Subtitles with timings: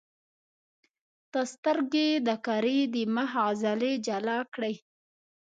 [1.33, 4.75] د سترګې د کرې د مخ عضلې جلا کړئ.